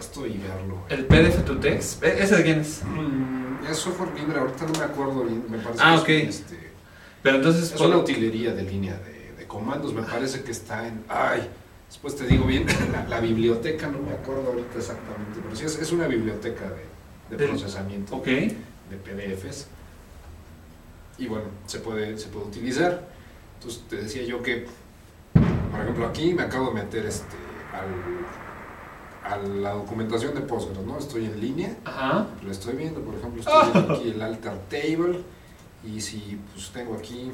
[0.00, 0.78] texto y verlo.
[0.88, 2.02] ¿El PDF to text?
[2.02, 2.82] ¿E- ¿Ese de quién es?
[2.84, 6.42] Mm, es software libre, ahorita no me acuerdo bien, me parece Ah, que es, ok.
[6.48, 6.70] un, este,
[7.22, 7.64] Pero entonces...
[7.64, 11.04] es ¿puedo- una utilería de línea de, de comandos, me parece que está en...
[11.08, 11.46] Ay,
[11.88, 15.78] después te digo bien, la, la biblioteca, no me acuerdo ahorita exactamente, pero sí es,
[15.78, 16.64] es una biblioteca
[17.30, 18.24] de, de procesamiento Ok.
[18.26, 19.66] de PDFs.
[21.18, 23.06] Y bueno, se puede, se puede utilizar.
[23.58, 24.66] Entonces te decía yo que,
[25.70, 27.36] por ejemplo, aquí me acabo de meter este,
[27.74, 28.19] al,
[29.30, 30.98] a la documentación de Postgres, ¿no?
[30.98, 32.26] Estoy en línea, Ajá.
[32.42, 35.22] lo estoy viendo, por ejemplo, estoy viendo aquí el alter table
[35.84, 37.30] y si pues tengo aquí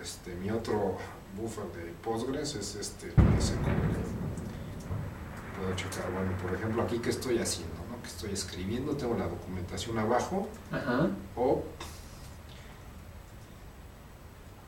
[0.00, 0.96] este, mi otro
[1.36, 3.98] buffer de Postgres es este SQL.
[5.58, 8.00] Puedo checar, bueno, por ejemplo, aquí que estoy haciendo, ¿no?
[8.00, 11.08] Que estoy escribiendo, tengo la documentación abajo Ajá.
[11.36, 11.64] o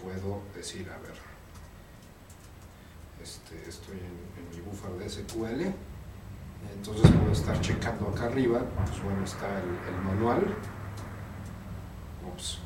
[0.03, 1.15] puedo decir, a ver,
[3.23, 5.73] este, estoy en, en mi buffer de SQL,
[6.75, 10.55] entonces puedo estar checando acá arriba, pues bueno, está el, el manual,
[12.33, 12.59] ups,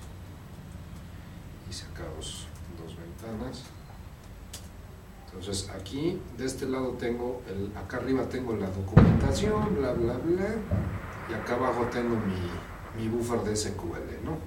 [1.71, 2.47] hice acá dos,
[2.83, 3.63] dos ventanas,
[5.27, 10.47] entonces aquí, de este lado tengo, el, acá arriba tengo la documentación, bla, bla, bla,
[11.29, 14.39] y acá abajo tengo mi, mi buffer de SQL, ¿no?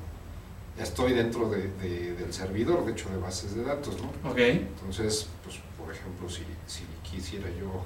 [0.77, 4.29] Ya estoy dentro de- de- del servidor, de hecho, de bases de datos, ¿no?
[4.29, 4.37] Ok.
[4.37, 7.83] Entonces, pues, por ejemplo, si, si quisiera yo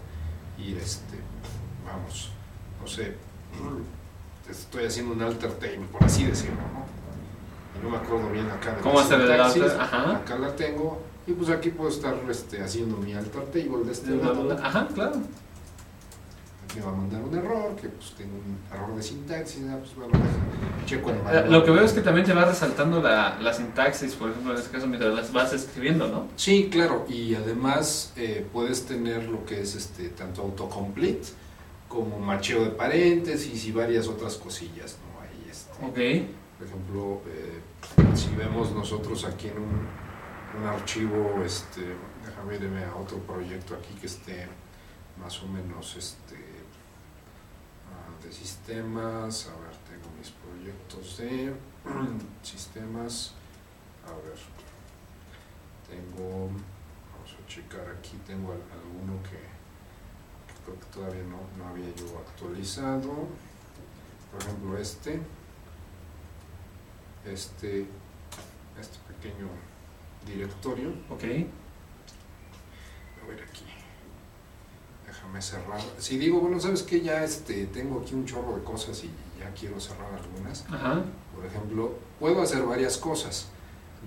[0.57, 1.17] ir, este,
[1.85, 2.31] vamos,
[2.79, 3.15] no sé,
[4.49, 6.85] estoy haciendo un alter table, por así decirlo, ¿no?
[7.79, 9.77] Y no me acuerdo bien acá de ¿Cómo la hacer el alter?
[9.79, 10.17] Ajá.
[10.17, 14.11] Acá la tengo, y pues aquí puedo estar este, haciendo mi alter table de este
[14.11, 14.57] lado.
[14.61, 15.13] Ajá, claro.
[16.75, 19.93] Me va a mandar un error, que pues tengo un error de sintaxis, ah, pues
[19.95, 21.51] bueno, deja, checo el Eh, manual.
[21.51, 24.59] Lo que veo es que también te va resaltando la, la sintaxis, por ejemplo, en
[24.59, 26.27] este caso, mientras las vas escribiendo, ¿no?
[26.37, 31.27] Sí, claro, y además eh, puedes tener lo que es este tanto autocomplete
[31.89, 35.21] como macheo de paréntesis y varias otras cosillas, ¿no?
[35.21, 36.29] Ahí este, Ok.
[36.57, 37.59] por ejemplo, eh,
[38.15, 41.81] si vemos nosotros aquí en un, un archivo, este,
[42.25, 44.47] déjame irme a otro proyecto aquí que esté
[45.21, 46.35] más o menos este,
[48.31, 51.53] de sistemas, a ver, tengo mis proyectos de
[52.43, 53.33] sistemas,
[54.07, 54.37] a ver,
[55.89, 59.37] tengo, vamos a checar aquí, tengo al- alguno que,
[60.47, 63.27] que creo que todavía no, no había yo actualizado,
[64.31, 65.19] por ejemplo este,
[67.25, 67.85] este,
[68.79, 69.49] este pequeño
[70.25, 70.89] directorio.
[71.09, 71.23] Ok.
[73.21, 73.65] A ver aquí.
[75.21, 75.79] Déjame cerrar.
[75.99, 77.01] Si digo, bueno, ¿sabes qué?
[77.01, 79.09] Ya este, tengo aquí un chorro de cosas y
[79.39, 80.65] ya quiero cerrar algunas.
[80.67, 81.03] Ajá.
[81.35, 83.47] Por ejemplo, puedo hacer varias cosas.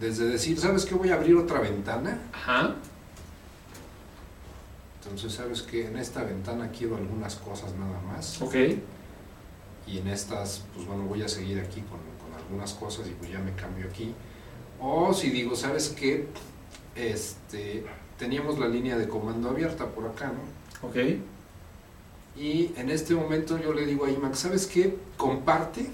[0.00, 0.94] Desde decir, ¿sabes qué?
[0.96, 2.18] Voy a abrir otra ventana.
[2.32, 2.74] Ajá.
[5.02, 5.86] Entonces, ¿sabes qué?
[5.86, 8.40] En esta ventana quiero algunas cosas nada más.
[8.42, 8.54] Ok.
[9.86, 13.30] y en estas, pues bueno, voy a seguir aquí con, con algunas cosas y pues
[13.30, 14.14] ya me cambio aquí.
[14.80, 16.26] O si digo, ¿sabes qué?
[16.96, 17.84] Este,
[18.18, 20.40] teníamos la línea de comando abierta por acá, ¿no?
[20.88, 20.96] Ok.
[22.36, 24.96] Y en este momento yo le digo a IMAX, ¿sabes qué?
[25.16, 25.86] Comparte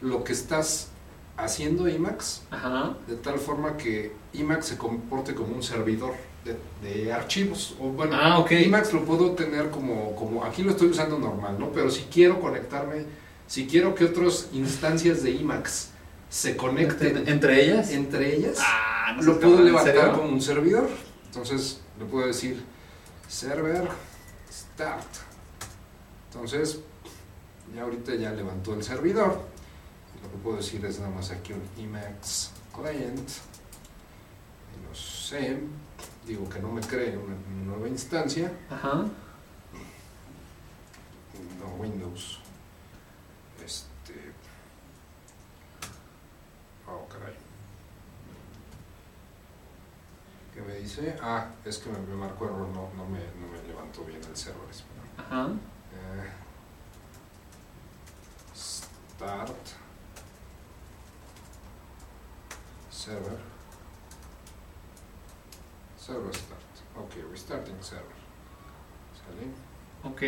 [0.00, 0.88] lo que estás
[1.36, 2.94] haciendo IMAX Ajá.
[3.06, 6.14] de tal forma que IMAX se comporte como un servidor
[6.44, 6.56] de,
[6.88, 7.76] de archivos.
[7.80, 8.50] O bueno, Ah, ok.
[8.52, 11.70] IMAX lo puedo tener como, como, aquí lo estoy usando normal, ¿no?
[11.70, 13.04] Pero si quiero conectarme,
[13.46, 15.90] si quiero que otras instancias de IMAX
[16.28, 17.90] se conecten ¿Entre ellas?
[17.92, 20.12] entre ellas, Ah, no lo puedo cabrón, ¿en levantar serio?
[20.14, 20.88] como un servidor.
[21.26, 22.60] Entonces le puedo decir
[23.28, 23.88] server
[24.50, 25.06] start.
[26.30, 26.80] Entonces,
[27.74, 29.40] ya ahorita ya levantó el servidor.
[30.22, 33.28] Lo que puedo decir es nada más aquí un Emacs client.
[34.88, 35.60] Lo sé.
[36.26, 38.52] Digo que no me cree una, una nueva instancia.
[38.70, 39.04] Ajá.
[41.60, 42.38] No Windows.
[43.64, 44.14] Este.
[46.86, 47.34] Oh, caray.
[47.34, 47.38] ¿Qué
[50.66, 51.16] me dice?
[51.22, 54.36] Ah, es que me, me marcó error, no, no, me, no me levantó bien el
[54.36, 54.68] server.
[55.16, 55.48] Ajá.
[55.92, 56.32] Eh,
[58.54, 59.56] start.
[62.90, 63.38] Server.
[65.98, 66.60] Server start.
[66.96, 68.16] Ok, restarting server.
[69.14, 69.50] ¿Sale?
[70.04, 70.22] Ok.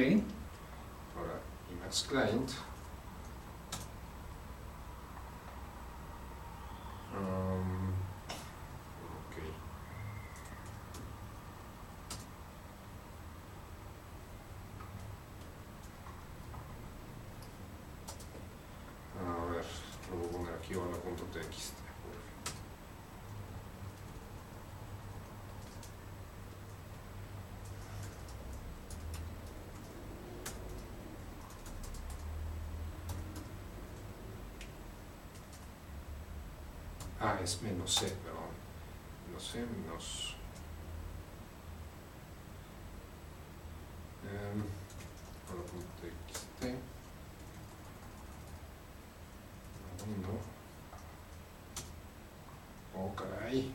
[1.17, 1.40] Ahora,
[1.73, 2.50] Emacs Client.
[7.14, 7.88] Um,
[9.19, 9.37] ok.
[19.19, 19.64] A ver,
[20.11, 21.75] lo voy a poner aquí hola.txt.
[37.20, 38.53] Ah, es menos C, perdón.
[39.27, 40.35] Menos C, menos...
[52.95, 53.75] Oh, caray.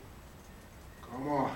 [1.02, 1.50] ¿Cómo?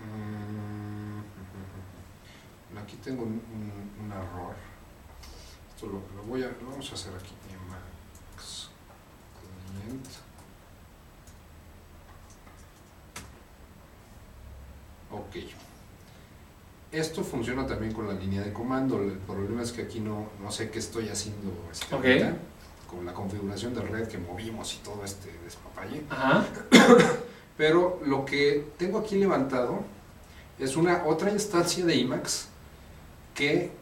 [0.00, 1.20] Mm,
[2.82, 4.71] Aquí tengo un error.
[5.82, 7.32] Esto lo, lo voy a, lo vamos a hacer aquí.
[7.50, 8.68] Emacs
[9.40, 10.06] client.
[15.10, 15.36] Ok.
[16.92, 19.02] Esto funciona también con la línea de comando.
[19.02, 22.04] El problema es que aquí no, no sé qué estoy haciendo este, Ok.
[22.04, 22.36] ahorita,
[22.88, 26.04] con la configuración de red que movimos y todo este despapalle.
[26.08, 26.46] Ajá.
[27.56, 29.80] Pero lo que tengo aquí levantado
[30.60, 32.46] es una otra instancia de IMAX
[33.34, 33.81] que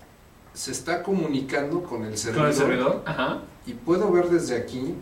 [0.54, 3.02] se está comunicando con el servidor, Con el servidor.
[3.06, 3.38] Ajá.
[3.66, 4.94] y puedo ver desde aquí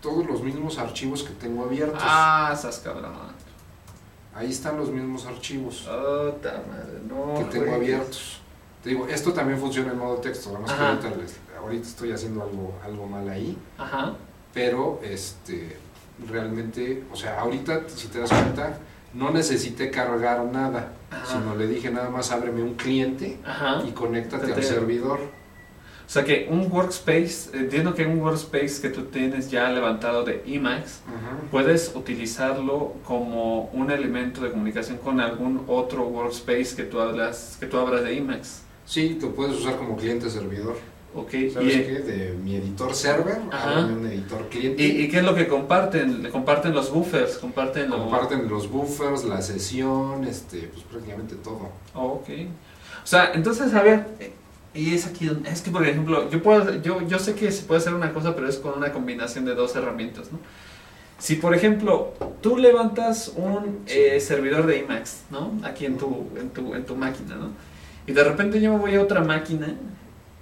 [0.00, 2.00] todos los mismos archivos que tengo abiertos.
[2.04, 3.12] Ah, estás cabrón.
[4.34, 7.38] Ahí están los mismos archivos Puta madre, no.
[7.38, 8.40] que tengo abiertos.
[8.82, 11.08] Te digo, esto también funciona en modo texto, nada más que ahorita,
[11.60, 14.14] ahorita estoy haciendo algo, algo mal ahí, Ajá.
[14.54, 15.76] pero este
[16.28, 18.78] realmente, o sea, ahorita si te das cuenta,
[19.14, 21.26] no necesité cargar nada, Ajá.
[21.26, 23.82] sino le dije nada más ábreme un cliente Ajá.
[23.86, 25.18] y conéctate al Te- servidor.
[25.20, 30.42] O sea que un workspace, entiendo que un workspace que tú tienes ya levantado de
[30.46, 31.48] Emacs, Ujú.
[31.50, 37.66] puedes utilizarlo como un elemento de comunicación con algún otro workspace que tú hablas, que
[37.66, 38.62] tú abras de Emacs.
[38.86, 40.76] Sí, lo puedes usar como cliente servidor.
[41.14, 41.30] Ok.
[41.52, 41.98] ¿Sabes Y, qué?
[42.00, 44.82] De mi editor server, ábreme un editor cliente.
[44.82, 46.30] y, y qué es lo que comparten?
[46.30, 51.70] Comparten los buffers, comparten lo- Comparten los buffers, la sesión, este, pues prácticamente todo.
[51.94, 52.28] Oh, ok.
[53.02, 54.06] O sea, entonces, a ver,
[54.74, 57.62] y es aquí donde, es que por ejemplo, yo puedo, yo, yo sé que se
[57.64, 60.38] puede hacer una cosa, pero es con una combinación de dos herramientas, ¿no?
[61.18, 62.12] Si por ejemplo,
[62.42, 63.94] tú levantas un Sí.
[63.96, 65.52] eh, servidor de Emacs, ¿no?
[65.64, 67.50] Aquí en tu, en tu, en tu máquina, ¿no?
[68.06, 69.74] Y de repente yo me voy a otra máquina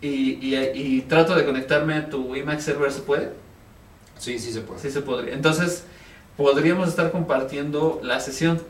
[0.07, 3.33] y, y, y trato de conectarme a tu Emacs server, ¿se puede?
[4.19, 4.81] Sí, sí se puede.
[4.81, 5.35] Sí se podría.
[5.35, 5.85] Entonces,
[6.37, 8.61] podríamos estar compartiendo la sesión.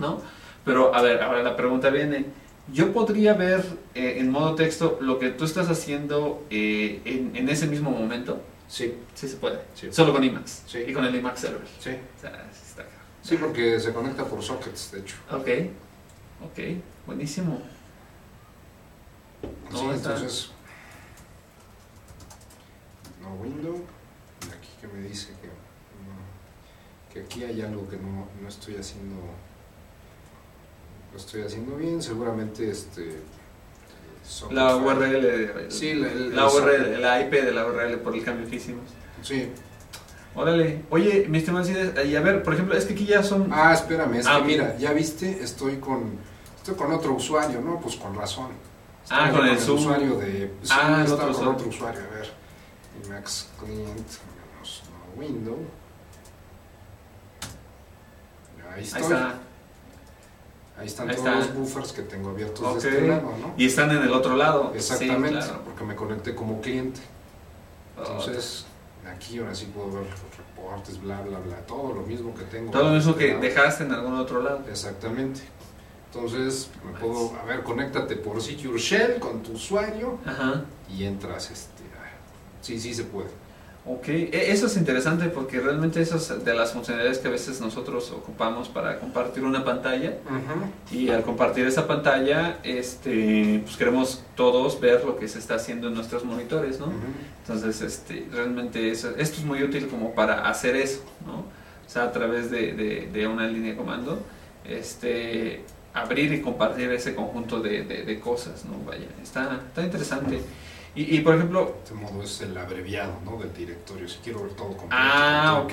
[0.00, 0.20] ¿no?
[0.64, 2.26] Pero, a ver, ahora la pregunta viene,
[2.72, 3.64] ¿yo podría ver
[3.94, 8.40] eh, en modo texto lo que tú estás haciendo eh, en, en ese mismo momento?
[8.68, 9.58] Sí, Sí se puede.
[9.74, 9.88] Sí.
[9.92, 10.62] Solo con Emacs.
[10.66, 10.78] Sí.
[10.86, 11.60] Y con el Emacs Server.
[11.78, 11.90] sí.
[11.90, 12.90] O sea, sí está acá.
[13.22, 15.16] Sí, porque se conecta por sockets, de hecho.
[15.30, 15.48] Ok,
[16.44, 16.58] ok,
[17.06, 17.62] buenísimo.
[19.70, 20.50] No, sí, entonces.
[23.22, 23.76] No window.
[24.42, 28.76] y Aquí que me dice que, mm, que aquí hay algo que no, no estoy
[28.76, 29.16] haciendo.
[31.12, 32.02] Lo estoy haciendo bien.
[32.02, 33.20] Seguramente este.
[34.50, 36.98] La URL, de- Sí, la, el- la el URL, socket.
[37.00, 38.84] la IP de la URL por el cambio que hicimos.
[39.22, 39.48] Sí.
[40.34, 43.48] Órale, oye, mi estimado Cides, y a ver, por ejemplo, es que aquí ya son...
[43.52, 46.16] Ah, espérame, es Ah, que mira, ya viste, estoy con.
[46.56, 47.78] Estoy con otro usuario, ¿no?
[47.80, 48.48] Pues con razón.
[49.10, 49.78] Ah, Estaba con el Zoom.
[49.78, 50.54] usuario de.
[50.62, 51.54] Sí, Ah, el estaba otro con Zoom.
[51.56, 52.32] otro usuario, a ver.
[53.04, 55.58] Emacs client menos no window.
[58.74, 59.02] Ahí estoy.
[59.02, 59.34] Ahí está.
[60.78, 61.38] Ahí están Ahí todos está.
[61.40, 62.80] los buffers que tengo abiertos Ok.
[62.82, 63.54] de este lado, ¿no?
[63.58, 64.72] Y están en el otro lado.
[64.74, 65.64] Exactamente, Sí, claro.
[65.64, 67.00] porque me conecté como cliente.
[67.98, 68.64] Entonces,
[69.06, 72.70] aquí ahora sí puedo ver los reportes, bla, bla, bla, todo lo mismo que tengo.
[72.72, 74.62] Todo lo mismo que Ah, dejaste en algún otro lado.
[74.70, 75.42] Exactamente.
[76.14, 80.64] Entonces, me puedo, a ver, conéctate por Secure Shell con tu usuario Ajá.
[80.94, 81.82] y entras, este,
[82.60, 83.28] sí, sí se puede.
[83.84, 87.60] Ok, E- eso es interesante porque realmente eso es de las funcionalidades que a veces
[87.62, 90.18] nosotros ocupamos para compartir una pantalla
[90.92, 95.88] y al compartir esa pantalla, este, pues queremos todos ver lo que se está haciendo
[95.88, 96.92] en nuestros monitores, ¿no?
[97.40, 101.38] Entonces, este, realmente eso, esto es muy útil como para hacer eso, ¿no?
[101.38, 104.20] O sea, a través de, de- de una línea de comando,
[104.64, 105.64] este,
[105.94, 108.78] abrir y compartir ese conjunto de, de- de cosas, ¿no?
[108.84, 110.40] Vaya, está, está interesante.
[110.94, 113.38] Y, y, por ejemplo, Este modo es el abreviado, ¿no?
[113.38, 114.06] Del directorio.
[114.08, 114.88] Si quiero ver todo completo.
[114.90, 115.72] ah, ok,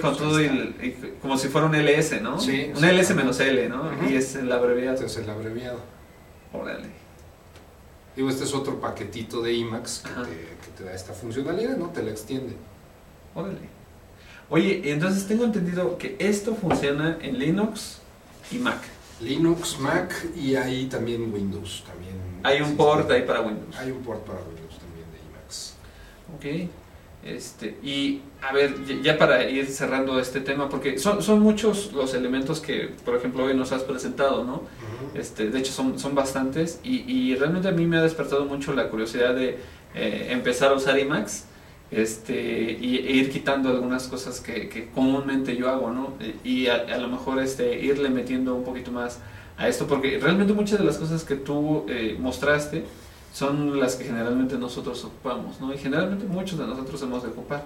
[0.00, 0.90] con todo el, y
[1.22, 2.38] como si fuera un ls, ¿no?
[2.38, 3.90] Sí, Un ls menos l, ¿no?
[4.10, 4.94] Y es el abreviado.
[4.94, 5.80] Este es el abreviado.
[6.52, 6.88] Órale.
[8.14, 11.86] Digo, este es otro paquetito de IMAX que te, que te da esta funcionalidad, ¿no?
[11.90, 12.54] Te la extiende.
[13.34, 13.60] Órale.
[14.50, 17.98] Oye, entonces tengo entendido que esto funciona en Linux
[18.50, 18.80] y Mac.
[19.20, 21.84] Linux, Mac y hay también Windows.
[21.86, 23.76] También Hay un port ahí para Windows.
[23.76, 25.74] Hay un port para Windows también de IMAX.
[26.36, 26.70] Ok.
[27.24, 32.14] Este, y a ver, ya- para ir cerrando este tema, porque son, son muchos los
[32.14, 34.62] elementos que, por ejemplo, hoy nos has presentado, ¿no?
[35.14, 38.72] Este, de hecho, son, son bastantes y, y realmente a mí me ha despertado mucho
[38.72, 39.58] la curiosidad de
[39.94, 41.44] eh, empezar a usar IMAX
[41.90, 46.14] este, y, e ir quitando algunas cosas que, que comúnmente yo hago, ¿no?
[46.44, 49.20] Y a, a, lo mejor este, irle metiendo un poquito más
[49.56, 52.84] a esto, porque realmente muchas de las cosas que tú eh, mostraste
[53.32, 55.72] son las que generalmente nosotros ocupamos, ¿no?
[55.72, 57.64] Y generalmente muchos de nosotros hemos de ocupar.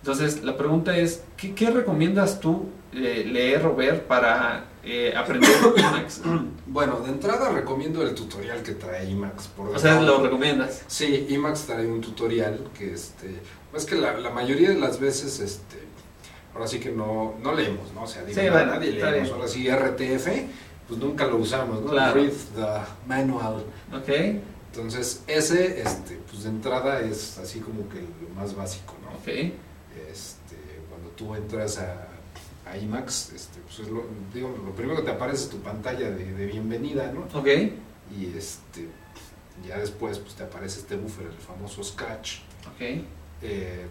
[0.00, 5.50] Entonces, la pregunta es, ¿qué, qué recomiendas tú eh, leer o ver para eh, aprender
[5.76, 6.22] IMAX?
[6.66, 9.48] Bueno, de entrada recomiendo el tutorial que trae IMAX.
[9.48, 10.84] Por o sea, ¿lo recomiendas?
[10.86, 13.40] Sí, IMAX trae un tutorial que, este,
[13.74, 15.78] es que la, la, mayoría de las veces, este,
[16.54, 18.04] ahora sí que no, no leemos, ¿no?
[18.04, 19.30] O sea, sí, bueno, nadie leemos.
[19.32, 20.28] Ahora sí, RTF,
[20.88, 21.90] pues nunca lo usamos, ¿no?
[21.90, 22.14] Claro.
[22.14, 23.64] Read the manual.
[23.92, 24.08] Ok.
[24.72, 29.18] Entonces, ese, este, pues de entrada es así como que lo más básico, ¿no?
[29.18, 29.52] Ok.
[30.10, 30.56] Este,
[30.88, 32.08] cuando tú entras a,
[32.66, 36.10] a IMAX, este, pues es lo, digo, lo primero que te aparece es tu pantalla
[36.10, 37.26] de, de bienvenida, ¿no?
[37.38, 37.48] Ok.
[38.16, 38.88] Y este,
[39.66, 42.38] ya después pues te aparece este buffer, el famoso Sketch.
[42.74, 42.80] Ok.
[43.42, 43.86] Eh,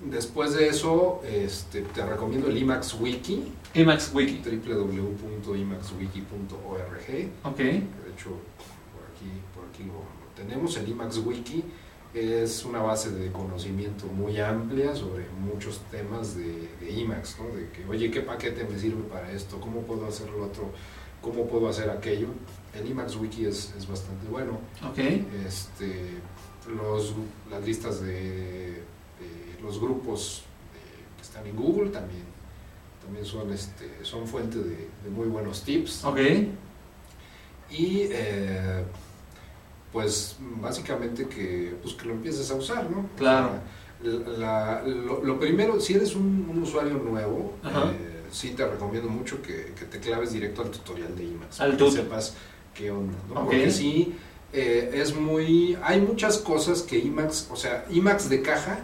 [0.00, 3.52] después de eso, este, te recomiendo el IMAX Wiki.
[3.74, 4.40] IMAX Wiki.
[4.44, 7.30] www.imaxwiki.org.
[7.44, 7.58] Ok.
[7.58, 8.30] De hecho,
[8.92, 10.76] por aquí, por aquí lo, lo tenemos.
[10.76, 11.64] El IMAX Wiki
[12.14, 17.48] es una base de conocimiento muy amplia sobre muchos temas de, de, IMAX, ¿no?
[17.56, 19.60] De que, oye, ¿qué paquete me sirve para esto?
[19.60, 20.70] ¿Cómo puedo hacer lo otro?
[21.20, 22.28] ¿Cómo puedo hacer aquello?
[22.72, 24.58] El IMAX Wiki es, es bastante bueno.
[24.88, 24.98] Ok.
[25.44, 26.20] Este,
[26.68, 27.14] los,
[27.50, 32.24] las listas de, de los grupos de, que están en Google también,
[33.02, 36.04] también son, este, son fuente de, muy buenos tips.
[36.04, 36.18] Ok.
[37.70, 38.84] Y eh,
[39.94, 43.08] pues básicamente que, pues, que lo empieces a usar, ¿no?
[43.16, 43.50] Claro.
[44.36, 49.40] La, lo, lo, primero, si eres un, un usuario nuevo, eh, sí te recomiendo mucho
[49.40, 51.60] que, que, te claves directo al tutorial de IMAX.
[51.60, 52.34] Al que sepas
[52.74, 53.44] qué onda, ¿no?
[53.44, 53.60] Okay.
[53.60, 54.14] Porque sí,
[54.52, 55.78] eh, es muy...
[55.84, 58.80] Hay muchas cosas que IMAX, o sea, IMAX de caja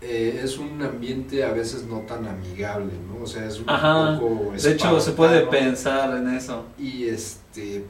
[0.00, 3.22] eh, es un ambiente a veces no tan amigable, ¿no?
[3.22, 4.18] O sea, es un Ajá.
[4.18, 4.52] poco...
[4.60, 6.64] De hecho, se puede pensar en eso.
[6.76, 7.84] Y este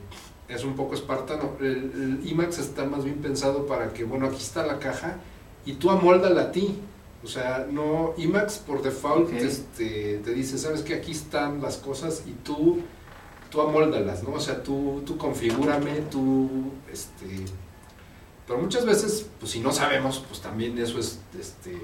[0.55, 1.53] es un poco espartano.
[1.61, 5.19] El, el, IMAX está más bien pensado para que, bueno, aquí está la caja
[5.65, 6.79] y tú amóldala a ti.
[7.25, 9.47] O sea, no, IMAX por default Okay.
[9.47, 12.81] este, te dice, sabes que aquí están las cosas y tú,
[13.51, 14.33] tú amóldalas, ¿no?
[14.33, 17.45] O sea, tú, tú configúrame, tú, este...
[18.45, 21.79] Pero muchas veces, pues si no sabemos, pues también eso es, este...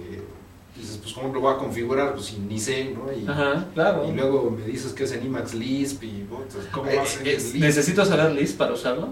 [0.79, 2.15] Dices, pues ¿cómo lo voy a configurar?
[2.15, 3.13] Pues ni sé, ¿no?
[3.13, 4.07] Y, Ajá, claro.
[4.09, 7.27] y luego me dices que es en IMAX Lisp y entonces, ¿cómo va a ser
[7.27, 7.57] Eh, eh, Lisp?
[7.57, 9.09] ¿Necesito saber Lisp para usarlo?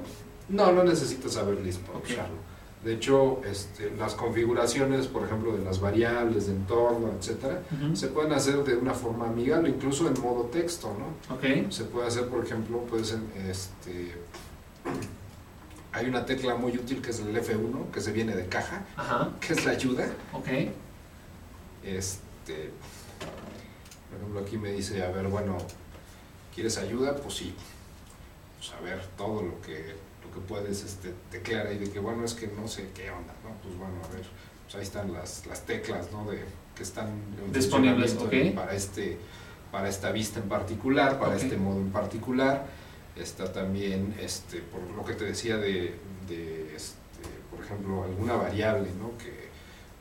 [0.48, 2.36] No, no necesitas saber Lisp para usarlo.
[2.84, 7.62] De hecho, este, las configuraciones, por ejemplo, de las variables de entorno, etcétera,
[7.94, 11.34] se pueden hacer de una forma amigable, incluso en modo texto, ¿no?
[11.34, 11.72] Ok.
[11.72, 14.12] Se puede hacer, por ejemplo, puedes en- este,
[15.92, 19.30] hay una tecla muy útil que es el F1, que se viene de caja, Ajá.
[19.40, 20.06] que es la ayuda.
[20.32, 20.46] Ok.
[21.86, 22.70] Este,
[24.10, 25.56] por ejemplo, aquí me dice, a ver, bueno,
[26.54, 27.14] ¿quieres ayuda?
[27.16, 27.54] Pues sí.
[28.58, 32.24] Pues a ver, todo lo que, lo que puedes este, teclear ahí de que, bueno,
[32.24, 33.50] es que no sé qué onda, ¿no?
[33.62, 34.26] Pues bueno, a ver,
[34.64, 36.28] pues ahí están las, las teclas, ¿no?
[36.30, 36.42] De,
[36.74, 37.08] que están
[37.52, 38.14] Disponibles,
[38.54, 39.16] para, este,
[39.72, 42.66] para esta vista en particular, para este modo en particular.
[43.16, 45.94] Está también, este, por lo que te decía de,
[46.28, 46.96] de, este,
[47.50, 49.16] por ejemplo, alguna variable, ¿no?
[49.16, 49.45] Que,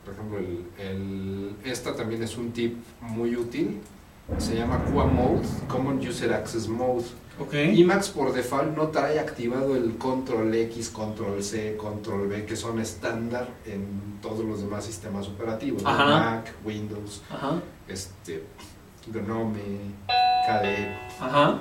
[0.06, 3.80] por ejemplo, el, el- esta también es un tip muy útil.
[4.38, 7.04] Se llama QA Mode, Common User Access Mode.
[7.38, 7.52] Ok.
[7.54, 12.80] Emacs por default no trae activado el control X, control C, control B, que son
[12.80, 15.82] estándar en todos los demás sistemas operativos.
[15.82, 17.60] Mac, Windows, Ajá.
[17.86, 18.42] este,
[19.12, 19.92] Gnome,
[20.48, 20.96] KDE.
[21.20, 21.58] Ajá.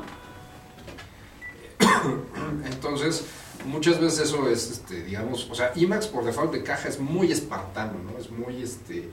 [2.65, 3.25] Entonces,
[3.65, 7.31] muchas veces eso es, este, digamos, o sea, Emacs por default de caja es muy
[7.31, 8.17] espartano, ¿no?
[8.17, 9.09] Es muy, este,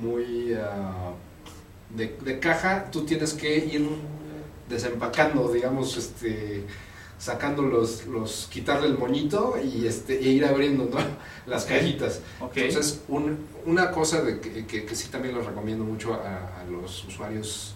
[0.00, 0.54] muy...
[0.54, 1.12] ah,
[1.90, 3.88] de, de caja tú tienes que ir
[4.68, 6.64] desempacando, digamos, este
[7.16, 10.98] sacando los, los quitarle el moñito y este e ir abriendo ¿no?
[11.46, 12.20] las cajitas.
[12.40, 12.56] Ok.
[12.56, 16.64] Entonces, un- una cosa de que, que- que sí también les recomiendo mucho a, a
[16.64, 17.74] los usuarios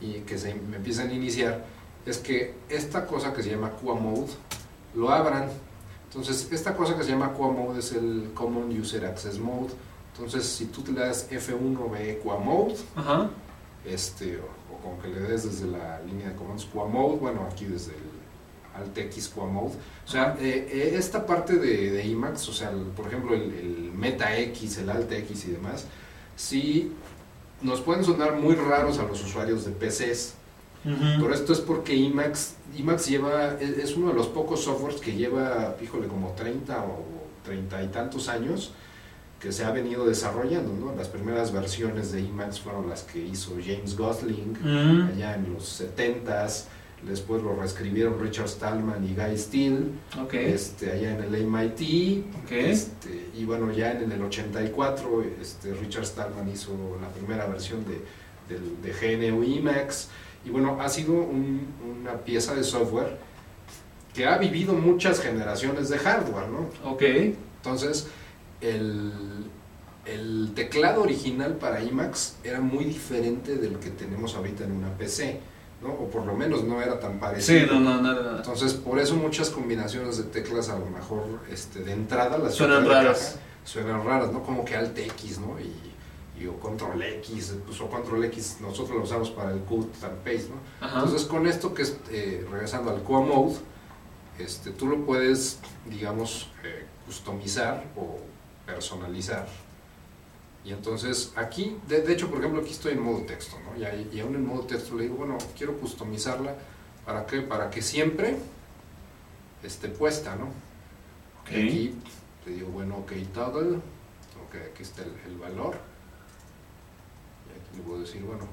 [0.00, 1.64] y que se me empiezan a iniciar
[2.06, 4.30] es que esta cosa que se llama QA Mode
[4.94, 5.48] lo abran.
[6.08, 9.70] Entonces, esta cosa que se llama QA Mode es el Common User Access Mode.
[10.14, 13.30] Entonces, si tú te le das F1 ve QA Mode, Ajá.
[13.84, 17.46] este, o, o con que le des desde la línea de comandos QA Mode, bueno,
[17.50, 18.10] aquí desde el
[18.82, 19.74] Alt X QA Mode.
[20.06, 23.42] O sea, eh, eh, esta parte de, de Emacs, o sea, el- por ejemplo, el,
[23.54, 25.86] el Meta X, el Alt X y demás,
[26.36, 26.92] sí
[27.62, 30.34] nos pueden sonar muy raros a los usuarios de PCs,
[30.82, 35.76] Pero esto es porque Emacs, Emacs lleva, es uno de los pocos softwares que lleva,
[35.82, 37.04] híjole, como 30 o
[37.44, 38.72] 30 y tantos años
[39.40, 40.94] que se ha venido desarrollando, ¿no?
[40.94, 44.56] Las primeras versiones de Emacs fueron las que hizo James Gosling
[45.14, 46.64] allá en los 70s,
[47.06, 49.78] después lo reescribieron Richard Stallman y Guy Steele,
[50.34, 52.52] este, allá en el MIT, ok.
[52.52, 58.02] este, y bueno, ya en el 84 este, Richard Stallman hizo la primera versión de,
[58.54, 60.08] del- de GNU Emacs,
[60.44, 61.66] y bueno, ha sido un-
[62.00, 63.18] una pieza de software
[64.14, 66.90] que ha vivido muchas generaciones de hardware, ¿no?
[66.90, 67.02] Ok,
[67.62, 68.08] Entonces,
[68.60, 69.12] el,
[70.06, 75.40] el teclado original para Emacs era muy diferente del que tenemos ahorita en una PC,
[75.82, 75.88] ¿no?
[75.90, 77.60] O por lo menos no era tan parecido.
[77.60, 78.36] sí, no, no, nada, nada.
[78.38, 82.86] Entonces, por eso muchas combinaciones de teclas a lo mejor este, de entrada las Suenan
[82.88, 83.18] raras.
[83.34, 84.42] caja, suenan raras, ¿no?
[84.42, 85.58] Como que Alt X, ¿no?
[85.60, 85.70] Y,
[86.40, 90.16] y o Control X, pues, o Control X nosotros lo usamos para el cut and
[90.18, 90.86] paste, ¿no?
[90.86, 91.00] Ajá.
[91.00, 93.56] Entonces, con esto que es, eh, regresando al Core Mode,
[94.38, 98.18] este, tú lo puedes, digamos, eh, customizar o
[98.64, 99.46] personalizar.
[100.64, 103.78] Y entonces aquí, de, de hecho, por ejemplo, aquí estoy en modo texto, ¿no?
[103.80, 106.54] Y, ahí- y aún en modo texto le digo, bueno, quiero customizarla,
[107.04, 107.40] ¿para qué?
[107.42, 108.36] Para que siempre
[109.62, 110.46] esté puesta, ¿no?
[111.42, 111.50] Ok.
[111.52, 111.94] Y aquí
[112.44, 115.76] te digo, bueno, ok, toggle, ok, aquí está el, el valor.
[117.76, 118.46] Le puedo decir, bueno,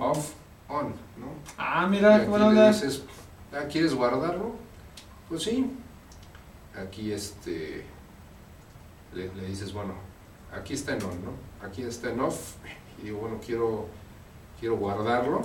[0.00, 0.32] off,
[0.68, 1.28] on, ¿no?
[1.58, 2.68] Ah, mira, buena le onda.
[2.72, 3.02] dices,
[3.52, 4.52] ah, ¿quieres guardarlo?
[5.28, 5.70] Pues sí.
[6.80, 7.84] Aquí este
[9.14, 9.94] le, le dices, bueno,
[10.52, 11.66] aquí está en on, ¿no?
[11.66, 12.54] Aquí está en off.
[13.00, 13.86] Y digo, bueno, quiero,
[14.60, 15.42] quiero guardarlo.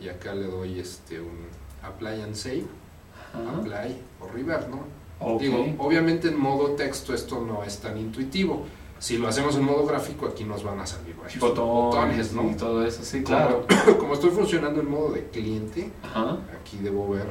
[0.00, 1.46] Y acá le doy este un
[1.82, 2.64] apply and save,
[3.32, 3.58] Ajá.
[3.58, 5.04] apply o revert, ¿no?
[5.38, 8.66] Digo, obviamente en modo texto esto no es tan intuitivo.
[9.04, 12.50] Si lo hacemos en modo gráfico, aquí nos van a salir varios botones, ¿no?
[12.50, 13.66] y todo eso, sí, claro.
[13.98, 16.38] Como estoy funcionando en modo de cliente, Ajá.
[16.58, 17.26] aquí debo ver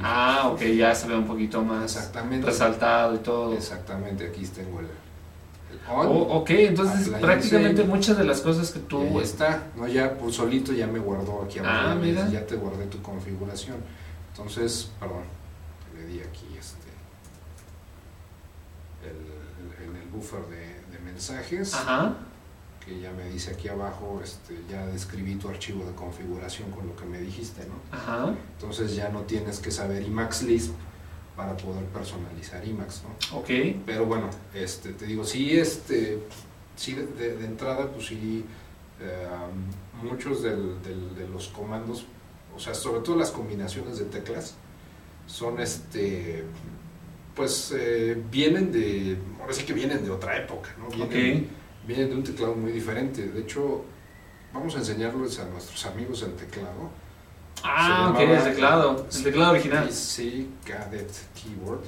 [0.00, 3.54] Ah, ok, ya se ve un poquito más exactamente resaltado y todo.
[3.54, 8.78] exactamente aquí tengo el, el on Oh, ok, entonces prácticamente muchas de las cosas que
[8.78, 9.00] tú...
[9.00, 12.28] ahí está no ya por solito ya me guardó aquí Ah, abajo mira.
[12.30, 13.78] ya te guardé tu configuración
[14.30, 15.24] entonces perdón
[15.96, 16.88] le di aquí este
[19.02, 22.16] el, el- en el buffer de, de mensajes Ajá.
[22.84, 26.94] que ya me dice aquí abajo este ya describí tu archivo de configuración con lo
[26.96, 28.34] que me dijiste no Ajá.
[28.54, 30.72] Entonces ya no tienes que saber Emacs Lisp
[31.36, 33.38] para poder personalizar Emacs, ¿no?
[33.38, 33.48] Ok.
[33.84, 36.20] Pero bueno, este, te digo, sí, este,
[36.76, 38.44] sí de, de- de entrada, pues sí,
[39.00, 39.26] eh,
[40.00, 42.06] muchos del- del- de los comandos,
[42.54, 44.54] o sea, sobre todo las combinaciones de teclas,
[45.26, 46.44] son este,
[47.34, 50.88] pues eh, vienen de, ahora sí que vienen de otra época, ¿no?
[50.88, 51.48] Vienen,
[51.86, 53.26] vienen de un teclado muy diferente.
[53.28, 53.84] De hecho,
[54.52, 56.90] vamos a enseñarles a nuestros amigos el teclado.
[57.62, 59.06] Ah, ok, el teclado.
[59.12, 59.86] El teclado original.
[59.86, 61.84] PC Cadet Keyboard.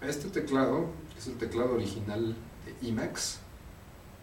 [0.00, 3.40] Este teclado es el teclado original de Emacs,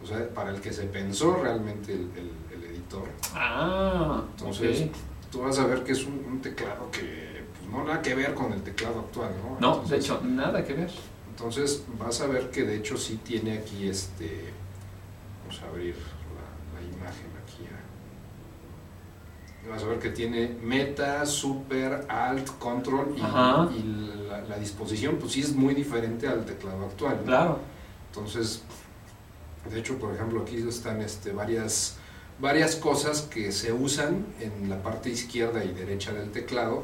[0.02, 3.08] o sea, para el que se pensó realmente el, el- el editor.
[3.34, 4.86] Ah, Entonces.
[5.30, 8.34] Tú vas a ver que es un, un teclado que pues, no nada que ver
[8.34, 9.58] con el teclado actual, ¿no?
[9.60, 10.90] No, de Entonces, hecho, nada que ver.
[11.30, 14.52] Entonces vas a ver que de hecho sí tiene aquí este.
[15.42, 17.64] Vamos a abrir la, la imagen aquí.
[17.64, 19.68] ¿eh?
[19.68, 25.32] Vas a ver que tiene meta, super, alt, control y, y la, la disposición, pues
[25.32, 27.18] sí es muy diferente al teclado actual.
[27.18, 27.24] ¿no?
[27.24, 27.58] Claro.
[28.08, 28.62] Entonces,
[29.70, 31.98] de hecho, por ejemplo, aquí están este, varias,
[32.38, 36.82] varias cosas que se usan en la parte izquierda y derecha del teclado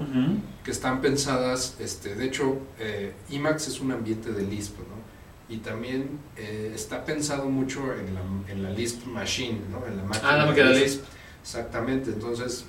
[0.65, 5.55] que están pensadas, este, de hecho, eh, Emacs es un ambiente de Lisp, ¿no?
[5.55, 9.87] Y también eh, está pensado mucho en la, en la Lisp Machine, ¿no?
[9.87, 10.31] En la máquina.
[10.31, 10.83] Ah, la máquina Lisp.
[10.83, 11.05] Lisp.
[11.43, 12.65] Exactamente, entonces,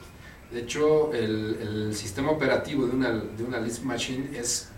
[0.51, 4.69] de hecho, el, el sistema operativo de una, de una Lisp Machine es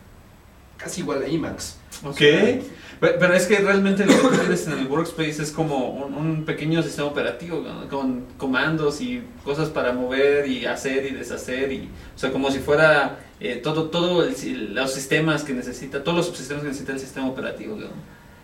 [0.78, 1.78] casi igual a Emacs.
[2.04, 2.18] Ok.
[3.00, 6.46] Pe- Pero es que realmente lo que tienes en el workspace es como un, un
[6.46, 7.88] pequeño sistema operativo ¿no?
[7.90, 12.60] con comandos y cosas para mover y hacer y deshacer y o sea como si
[12.60, 17.00] fuera eh, todo todo el los sistemas que necesita todos los subsistemas que necesita el
[17.00, 17.88] sistema operativo ¿no?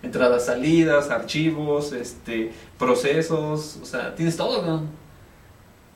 [0.04, 4.84] entradas salidas archivos este procesos o sea tienes todo ¿no?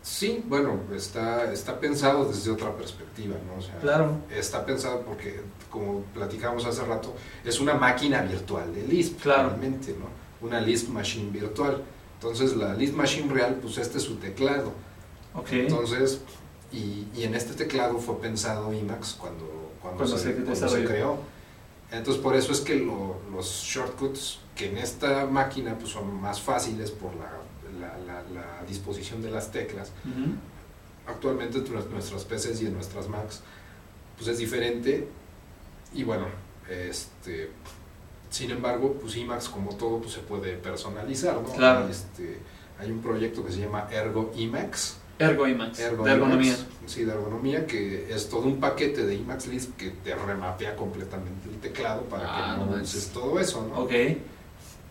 [0.05, 3.57] Sí, bueno, está, está pensado desde otra perspectiva, ¿no?
[3.57, 5.41] O sea, claro está pensado porque,
[5.71, 9.49] como platicamos hace rato, es una máquina virtual de Lisp, Claro.
[9.49, 10.05] realmente, ¿no?
[10.47, 11.81] Una Lisp Machine virtual.
[12.21, 14.73] Entonces, la Lisp Machine real, pues este es su teclado.
[15.33, 16.21] ok Entonces,
[16.71, 20.85] y, y en este teclado fue pensado Emacs cuando, cuando, Cuando se, se cuando se
[20.85, 21.17] creó.
[21.91, 26.39] Entonces por eso es que lo- los shortcuts que en esta máquina pues, son más
[26.41, 27.31] fáciles por la,
[27.85, 29.91] la- la- la disposición de las teclas.
[30.05, 30.31] Ujú.
[31.07, 33.41] Actualmente en nues- nuestras PCs y en nuestras Macs
[34.17, 35.07] pues es diferente
[35.93, 36.25] y bueno,
[36.69, 37.51] este,
[38.29, 41.51] sin embargo pues Emacs como todo pues se puede personalizar, ¿no?
[41.53, 41.87] Claro.
[41.87, 42.39] Este,
[42.79, 44.97] hay un proyecto que se llama Ergo Emacs.
[45.17, 46.53] Ergo IMAX, Ergo de ergonomía.
[46.53, 50.75] Emacs, sí, de ergonomía, que es todo un paquete de Emacs Lisp que te remapea
[50.75, 53.79] completamente el teclado para Ah, que no uses todo eso, ¿no?
[53.83, 53.91] Ok,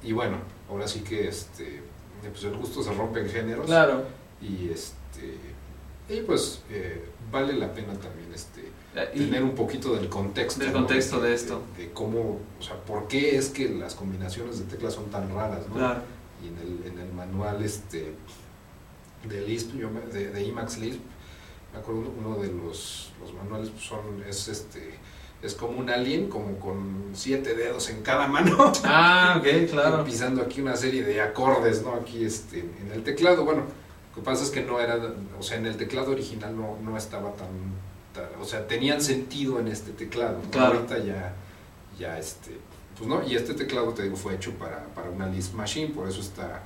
[0.02, 0.38] Y bueno,
[0.70, 1.82] ahora sí que este,
[2.30, 4.04] pues el gusto se rompe en géneros claro.
[4.42, 5.38] y este
[6.08, 8.62] y pues eh, vale la pena también este
[9.14, 10.78] y- tener un poquito del contexto Del ¿no?
[10.80, 11.62] contexto de esto.
[11.76, 15.66] de, cómo o sea por qué es que las combinaciones de teclas son tan raras
[15.68, 15.74] ¿no?
[15.74, 16.02] Claro.
[16.42, 18.14] y en el, en el manual este
[19.28, 21.00] de Lisp yo me- de, de Emacs Lisp
[21.72, 24.94] me acuerdo uno de los, los manuales pues, son es este
[25.44, 30.04] es como un alien como con siete dedos en cada mano Ah, ok, claro.
[30.04, 31.94] pisando aquí una serie de acordes, ¿no?
[31.94, 34.96] Aquí este, en el teclado, bueno, lo que pasa es que no era,
[35.38, 37.48] o sea, en el teclado original no, no estaba tan,
[38.14, 40.50] tan- o sea, tenían sentido en este teclado, ¿no?
[40.50, 40.76] Claro.
[40.76, 41.34] Ahorita ya,
[41.98, 42.52] ya este,
[42.96, 46.08] pues no, y este teclado, te digo, fue hecho para, para una Lisp Machine, por
[46.08, 46.62] eso está,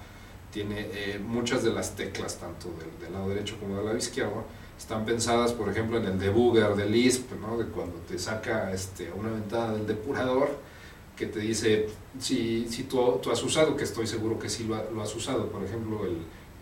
[0.53, 4.45] tiene eh, muchas de las teclas, tanto del, del lado derecho como del lado izquierdo,
[4.79, 7.59] están pensadas, por ejemplo, en el debugger de Lisp, ¿no?
[7.59, 10.49] De cuando te saca este, una ventana del depurador,
[11.17, 11.88] que te dice
[12.21, 15.14] si, si tú, tú has usado, que estoy seguro que sí lo, ha- lo has
[15.14, 16.19] usado, por ejemplo, el,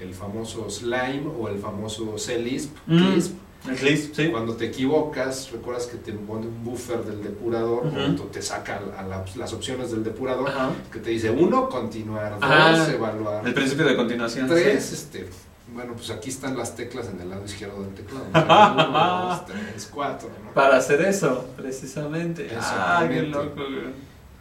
[0.07, 3.15] el famoso Slime o el famoso CLisp, Mm.
[3.15, 3.35] Lisp.
[3.83, 4.29] Lisp, sí.
[4.31, 9.03] Cuando te equivocas, recuerdas que te pone un buffer del depurador, cuando te saca a
[9.03, 10.49] la- las opciones del depurador,
[10.93, 14.47] que te dice uno, continuar, dos, Ah, evaluar, El principio de continuación.
[14.49, 14.95] tres, sí.
[14.95, 15.27] este,
[15.75, 18.27] bueno, pues aquí están las teclas en el lado izquierdo del teclado.
[18.35, 20.53] Uno, dos, tres, cuatro, ¿no?
[20.53, 22.49] Para hacer eso, precisamente.
[22.61, 23.63] Ah, qué loco.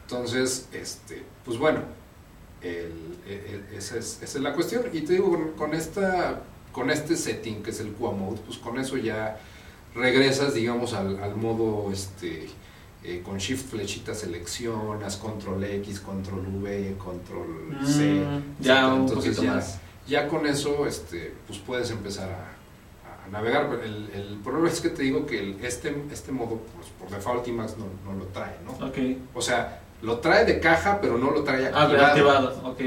[0.04, 1.80] Entonces, este, pues bueno,
[2.62, 3.16] el-
[3.76, 4.84] esa, es, esa es la cuestión.
[4.94, 8.78] Y te digo, con, esta, con este setting que es el QA mode, pues con
[8.80, 9.40] eso ya
[9.96, 12.48] regresas, digamos, al, al modo este,
[13.04, 18.26] eh, con shift flechita seleccionas, control X, control V, control C.
[18.26, 19.80] Mm, ya un Entonces poquito ya, más.
[20.08, 23.70] Ya con eso, este, pues puedes empezar a, a navegar.
[23.84, 27.48] El, el problema es que te digo que el- este, este modo, pues por default
[27.48, 28.72] Emacs no, no lo trae, ¿no?
[28.88, 28.98] Ok.
[29.34, 31.92] O sea, lo trae de caja, pero no lo trae Ah, activado.
[31.92, 32.82] pero activado, ok.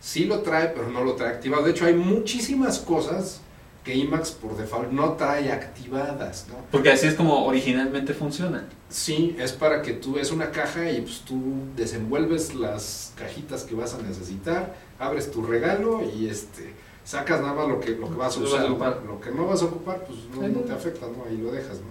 [0.00, 1.64] Sí lo trae, pero no lo trae activado.
[1.64, 3.40] De hecho, hay muchísimas cosas
[3.84, 6.54] que Emacs por default no trae activadas, ¿no?
[6.70, 8.64] Porque así es como originalmente funciona.
[8.88, 11.40] Sí, es para que tú es una caja y pues tú
[11.74, 16.72] desenvuelves las cajitas que vas a necesitar, abres tu regalo y este
[17.04, 19.02] sacas nada más lo que lo que vas a Lo vas a usar, ocupar.
[19.06, 20.18] lo que no vas a ocupar pues
[20.50, 21.24] no, te afecta, ¿no?
[21.28, 21.86] Ahí lo dejas, ¿no?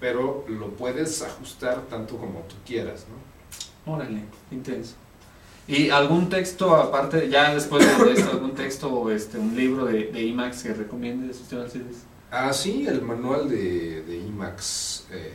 [0.00, 3.92] Pero lo puedes ajustar tanto como tú quieras, ¿no?
[3.94, 4.94] Órale, intenso.
[5.68, 10.10] ¿Y algún texto aparte, ya después de esto, algún texto o este, un libro de,
[10.10, 11.98] de IMAX que recomiendes, usted Alcides?
[12.32, 15.06] Ah, sí, el manual de, de IMAX.
[15.12, 15.32] eh,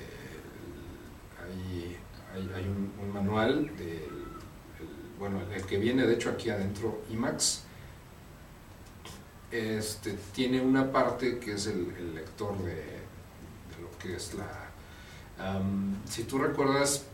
[1.42, 1.98] hay
[2.34, 4.05] hay, hay un, un manual, el-
[5.30, 7.62] bueno, el que viene de hecho aquí adentro, IMAX.
[9.52, 14.70] Este, tiene una parte que es el, el lector de, de lo que es la...
[16.10, 17.06] si tú recuerdas,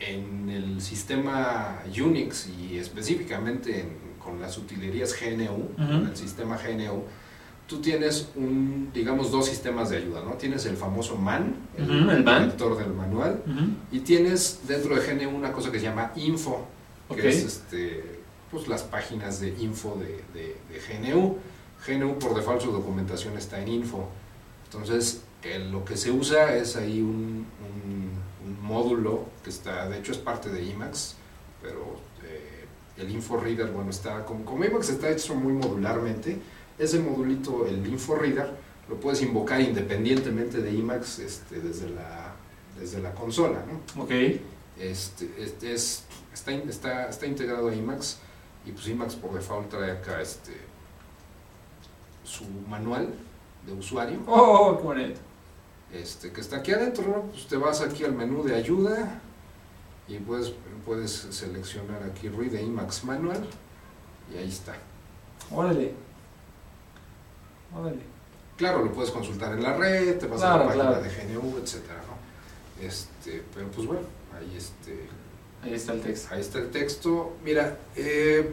[0.00, 7.04] en el sistema Unix y específicamente en- con las utilerías GNU, con el sistema GNU,
[7.68, 10.32] tú tienes un, digamos, dos sistemas de ayuda, ¿no?
[10.34, 12.46] Tienes el famoso MAN, el, Ujú, el MAN.
[12.46, 13.42] lector del manual,
[13.90, 16.66] y tienes dentro de GNU una cosa que se llama Info,
[17.14, 18.20] que es este,
[18.50, 21.36] pues las páginas de info de, de- de GNU.
[21.86, 24.08] GNU por default su documentación está en Info.
[24.66, 28.10] Entonces, eh, lo que se usa es ahí un, un-
[28.46, 31.16] un módulo que está, de hecho es parte de Emacs,
[31.60, 32.64] pero eh,
[32.98, 36.38] el Info Reader, bueno, está, como, como Emacs está hecho muy modularmente,
[36.78, 38.50] ese modulito, el Info Reader,
[38.88, 42.32] lo puedes invocar independientemente de Emacs este, desde, la,
[42.78, 44.02] desde la consola, ¿no?
[44.02, 44.10] Ok.
[44.78, 48.18] Este, este es, está, in- está, está integrado a Emacs
[48.64, 50.56] y pues Emacs por default trae acá este,
[52.24, 53.12] su manual
[53.66, 55.20] de usuario Oh, qué bonito.
[55.92, 57.22] este, que está aquí adentro, ¿no?
[57.30, 59.20] Pues te vas aquí al menú de ayuda
[60.08, 60.52] y puedes,
[60.84, 63.46] puedes seleccionar aquí Read Emacs Manual
[64.32, 64.74] y ahí está.
[65.50, 65.94] Órale.
[67.74, 68.00] Órale.
[68.56, 71.02] Claro, lo puedes consultar en la red, te vas a Claro, la página claro.
[71.02, 72.86] de GNU, etcétera, ¿no?
[72.86, 74.02] Este, pero pues bueno,
[74.36, 75.08] ahí este,
[75.62, 76.34] Ahí está el texto.
[76.34, 77.36] Ahí está el texto.
[77.44, 78.52] Mira, eh,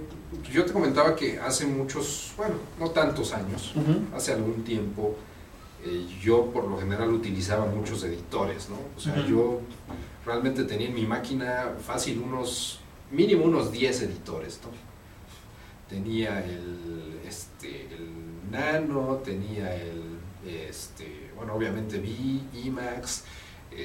[0.52, 3.74] yo te comentaba que hace muchos, bueno, no tantos años,
[4.16, 5.16] hace algún tiempo,
[5.84, 8.78] eh, yo por lo general utilizaba muchos editores, ¿no?
[8.96, 9.62] O sea, yo
[10.26, 12.80] realmente tenía en mi máquina fácil unos,
[13.12, 14.70] mínimo unos 10 editores, ¿no?
[15.90, 23.24] Tenía el, este, el Nano, tenía el, este, bueno, obviamente V, Emacs,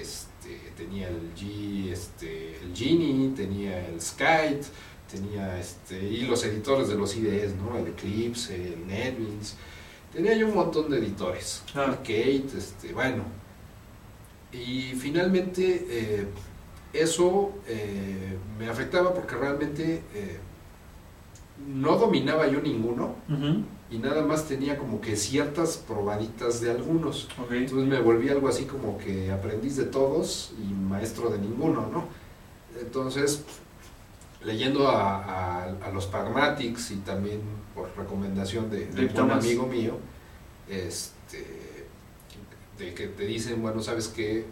[0.00, 4.62] este, tenía el G, este, el Genie, tenía el Skype,
[5.10, 7.76] tenía este, y los editores de los IDEs, ¿no?
[7.78, 9.56] El Eclipse, el NetBeans,
[10.12, 11.96] tenía yo un montón de editores, Ah.
[11.98, 13.24] Kate, este, bueno,
[14.52, 16.26] y finalmente eh,
[16.92, 20.38] eso eh, me afectaba porque realmente eh,
[21.66, 23.16] no dominaba yo ninguno.
[23.90, 27.28] Y nada más tenía como que ciertas probaditas de algunos.
[27.64, 32.04] Entonces me volví algo así como que aprendiz de todos y maestro de ninguno, ¿no?
[32.80, 33.44] Entonces,
[34.42, 37.40] leyendo a, a- a los Pragmatics y también
[37.74, 38.86] por recomendación de,
[39.24, 39.96] un amigo mío,
[40.68, 41.86] este,
[42.78, 44.44] de que te dicen, bueno, sabes que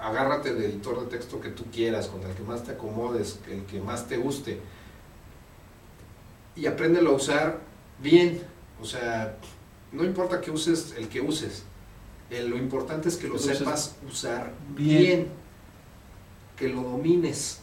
[0.00, 3.64] agárrate el editor de texto que tú quieras, con el que más te acomodes, el
[3.64, 4.60] que más te guste,
[6.54, 7.58] y apréndelo a usar
[8.00, 8.42] bien.
[8.80, 9.36] O sea,
[9.92, 11.64] no importa que uses el que uses,
[12.30, 14.98] eh, lo importante es que lo Que sepas usar bien.
[15.02, 15.28] bien.
[16.56, 17.60] que lo domines,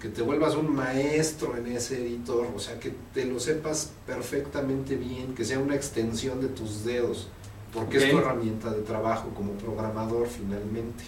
[0.00, 4.94] que te vuelvas un maestro en ese editor, o sea, que te lo sepas perfectamente
[4.96, 7.26] bien, que sea una extensión de tus dedos,
[7.72, 11.04] porque es tu herramienta de trabajo como programador finalmente.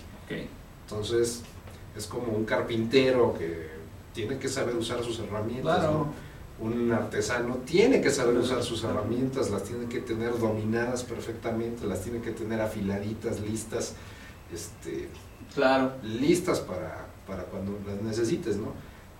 [0.84, 1.42] Entonces,
[1.96, 3.68] es como un carpintero que
[4.14, 5.92] tiene que saber usar sus herramientas, Claro.
[5.92, 6.27] ¿no?
[6.60, 12.02] Un artesano tiene que saber usar sus herramientas, las tiene que tener dominadas perfectamente, las
[12.02, 13.94] tiene que tener afiladitas, listas,
[14.52, 15.08] este,
[15.54, 15.92] Claro.
[16.02, 18.72] listas para, para cuando las necesites, ¿no?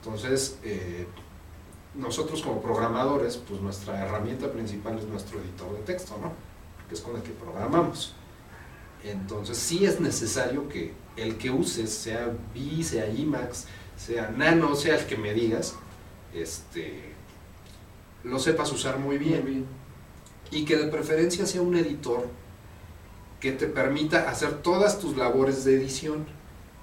[0.03, 1.07] Entonces, eh,
[1.95, 6.33] nosotros como programadores, pues nuestra herramienta principal es nuestro editor de texto, ¿no?
[6.89, 8.15] Que es con el que programamos.
[9.05, 14.99] Entonces, sí es necesario que el que uses, sea V, sea Emacs, sea Nano, sea
[14.99, 15.75] el que me digas,
[16.35, 17.15] este,
[18.25, 19.67] lo sepas usar muy bien
[20.51, 22.29] y que de preferencia sea un editor
[23.41, 26.27] que te permita hacer todas tus labores de edición,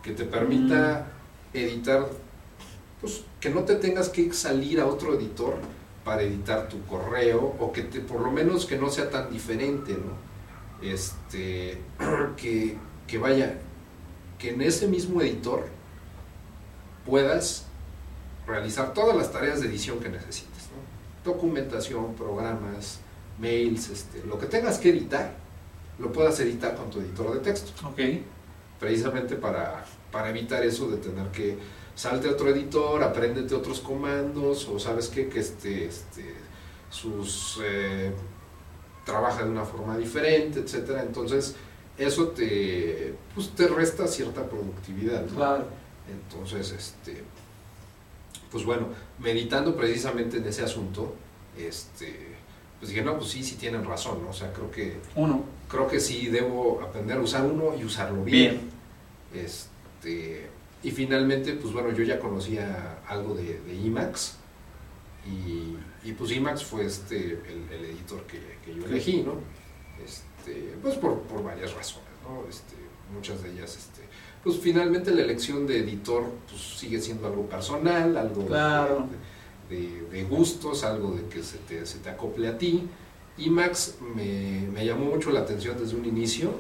[0.02, 1.08] que te permita
[1.54, 2.08] editar,
[3.02, 5.56] pues que no te tengas que salir a otro editor
[6.04, 9.94] para editar tu correo o que te, por lo menos que no sea tan diferente,
[9.94, 10.88] ¿no?
[10.88, 11.82] Este,
[12.38, 13.58] que, que vaya,
[14.38, 15.68] que en ese mismo editor
[17.06, 17.66] puedas
[18.48, 20.55] realizar todas las tareas de edición que necesites, ¿no?
[21.26, 23.00] Documentación, programas,
[23.40, 25.34] mails, este, lo que tengas que editar,
[26.00, 28.00] lo puedas editar con tu editor de texto, Ok.
[28.80, 31.58] precisamente para, para evitar eso de tener que
[31.96, 36.36] salte a otro editor, apréndete otros comandos, o sabes qué, que este, este,
[36.90, 38.12] sus eh,
[39.06, 41.04] trabaja de una forma diferente, etcétera.
[41.04, 41.56] Entonces,
[41.98, 45.26] eso te, pues, te resta cierta productividad.
[45.26, 45.36] ¿no?
[45.36, 45.66] Claro.
[46.12, 47.24] Entonces, este,
[48.56, 48.88] pues bueno,
[49.20, 51.14] meditando precisamente en ese asunto,
[51.58, 52.38] este,
[52.80, 54.30] pues dije, no, pues sí, sí tienen razón, ¿no?
[54.30, 55.44] O sea, creo que, Uno.
[55.68, 58.72] creo que sí debo aprender a usar uno y usarlo bien.
[59.34, 59.44] Bien.
[59.46, 60.48] Este,
[60.84, 64.38] y finalmente, pues bueno, yo ya conocía algo de, de Emacs
[65.28, 65.76] y,
[66.08, 69.34] y pues Emacs fue este, el, el editor que, que yo elegí, ¿no?
[70.02, 72.48] Este, pues por, por varias razones, ¿no?
[72.50, 72.76] Este,
[73.14, 74.04] muchas de ellas, este,
[74.46, 79.08] pues finalmente la elección de editor pues, sigue siendo algo personal, algo de- Claro.
[79.70, 82.84] de, de- de gustos, algo de que se te, se te acople a ti.
[83.38, 86.52] Emacs me, me llamó mucho la atención desde un inicio.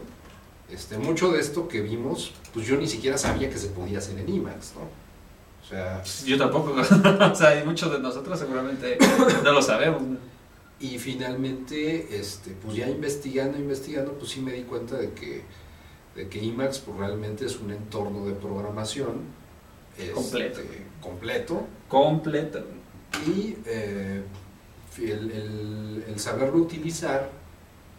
[0.70, 4.18] Este, mucho de esto que vimos, pues yo ni siquiera sabía que se podía hacer
[4.20, 4.82] en Emacs, ¿no?
[4.82, 6.74] O sea, Yo tampoco.
[7.32, 8.98] o sea, y muchos de nosotros seguramente
[9.44, 10.02] no lo sabemos.
[10.02, 10.18] ¿no?
[10.78, 15.42] y finalmente, este, pues ya investigando, investigando, pues sí me di cuenta de que,
[16.16, 19.22] de que Emacs pues realmente es un entorno de programación
[19.98, 20.60] este, Completo.
[21.02, 22.64] completo Completo.
[23.28, 24.22] y eh,
[24.98, 27.30] el, el- el saberlo utilizar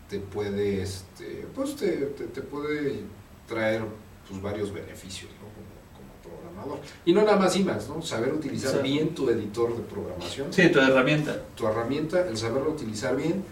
[0.09, 3.01] te puede este, pues te, te- te puede
[3.49, 3.83] traer
[4.29, 5.49] pues, varios beneficios ¿no?
[5.49, 8.01] como, como programador y no nada más Emacs ¿no?
[8.03, 11.43] saber utilizar bien tu editor de programación Sí, tu herramienta.
[11.55, 13.43] tu herramienta el saberlo utilizar bien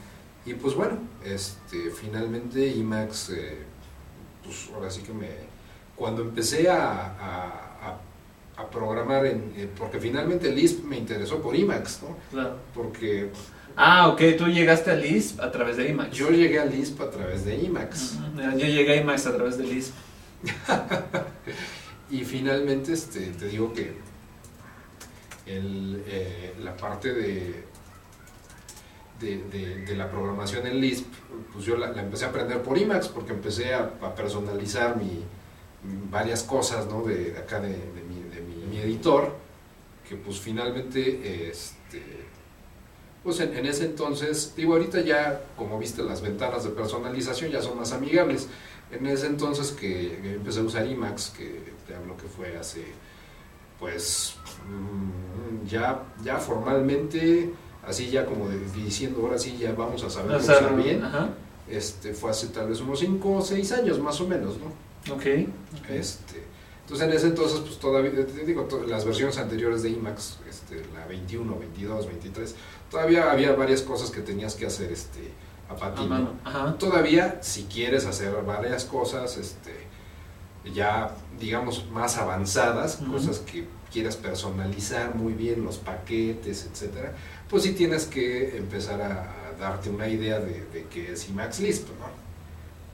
[0.46, 2.66] y pues bueno este finalmente
[3.30, 3.58] eh,
[4.44, 5.28] pues ahora sí que me
[5.96, 8.00] cuando empecé a, a- a-
[8.62, 12.16] a programar en eh, porque finalmente Lisp me interesó por Emacs ¿no?
[12.30, 12.56] Claro.
[12.74, 13.30] porque
[13.76, 14.20] Ah, ok.
[14.38, 16.14] Tú llegaste a Lisp a través de Emacs.
[16.16, 18.40] yo llegué a Lisp a través de Emacs Ujú.
[18.58, 19.94] Yo llegué a Emacs a través de Lisp.
[22.10, 23.92] y finalmente este te digo que
[25.46, 27.64] el, eh, la parte de,
[29.24, 31.06] de, la programación en Lisp
[31.52, 35.24] pues yo la, empecé a aprender por Emacs porque empecé a, a personalizar mi,
[36.10, 37.02] varias cosas, ¿no?
[37.02, 39.32] De, acá de, mi, de mi, editor,
[40.08, 42.02] que pues finalmente, este,
[43.22, 47.78] pues en, ese entonces, digo, ahorita ya, como viste, las ventanas de personalización ya son
[47.78, 48.48] más amigables.
[48.90, 52.84] En ese entonces que, empecé a usar IMAX, que te hablo que fue hace,
[53.78, 54.34] pues,
[54.68, 57.52] mm, ya, ya formalmente,
[57.86, 61.02] así ya como diciendo, ahora sí ya vamos a saber usar bien,
[61.68, 65.14] este, fue hace tal vez unos 5 o 6 años más o menos, ¿no?
[65.14, 65.26] Ok.
[65.88, 66.44] Este,
[66.82, 71.06] entonces en ese entonces, pues todavía, te digo, las versiones anteriores de IMAX, este, la
[71.06, 72.54] 21, 22, 23,
[72.90, 75.32] todavía había varias cosas que tenías que hacer este,
[75.70, 76.10] a patín.
[76.78, 79.72] Todavía, si quieres hacer varias cosas, este,
[80.74, 87.14] ya digamos más avanzadas, cosas que quieras personalizar muy bien, los paquetes, etcétera,
[87.48, 91.86] pues sí tienes que empezar a, darte una idea de, de qué es IMAX Lisp,
[92.00, 92.24] ¿no?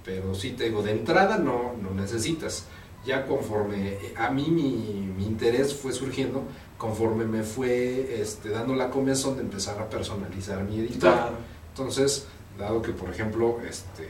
[0.04, 2.64] pero sí te digo, de entrada no, no necesitas.
[3.04, 6.42] Ya conforme a mí mi, interés fue surgiendo,
[6.76, 11.30] conforme me fue este, dando la comezón de empezar a personalizar mi editor.
[11.68, 12.26] Entonces,
[12.58, 14.08] dado que, por ejemplo, este,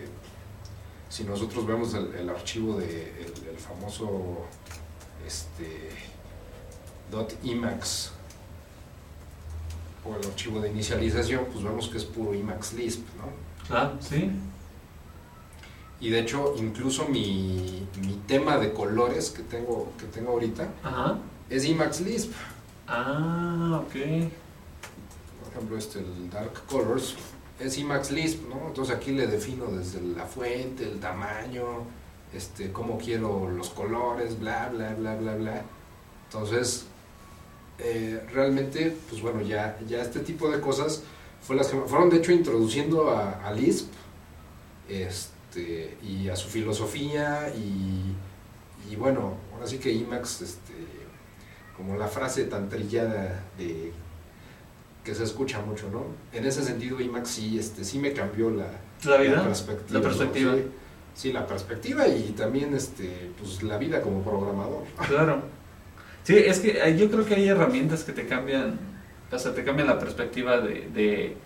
[1.08, 4.46] si nosotros vemos el, archivo de el, famoso
[5.26, 5.90] este,
[7.10, 8.12] .emacs
[10.04, 13.66] o el archivo de inicialización, pues vemos que es puro Emacs Lisp, ¿no?
[13.66, 14.30] Claro, sí.
[16.00, 20.68] Y de hecho, incluso mi, mi tema de colores que tengo, que tengo ahorita
[21.50, 22.32] es Emacs Lisp.
[22.88, 23.92] Ah, ok.
[23.92, 27.16] Por ejemplo, este, el Dark Colors,
[27.58, 28.68] es Emacs Lisp, ¿no?
[28.68, 31.84] Entonces aquí le defino desde la fuente, el tamaño,
[32.32, 35.62] este, cómo quiero los colores, bla, bla, bla, bla, bla.
[36.26, 36.86] Entonces,
[37.82, 41.02] eh, realmente, pues bueno, ya, ya este tipo de cosas
[41.42, 43.90] fue las que fueron de hecho introduciendo a, a Lisp.
[44.88, 50.74] Este, y a su filosofía y, bueno, ahora sí que IMAX, este,
[51.76, 53.92] como la frase tan trillada de
[55.04, 56.04] que se escucha mucho, ¿no?
[56.32, 58.66] En ese sentido IMAX sí, este, sí me cambió la,
[59.04, 60.00] la, perspectiva.
[60.00, 60.54] La perspectiva.
[61.14, 64.84] Sí, la perspectiva y también este, pues, la vida como programador.
[65.06, 65.42] Claro.
[66.30, 68.78] Sí, es que yo creo que hay herramientas que te cambian,
[69.30, 71.36] o sea, te cambian la perspectiva de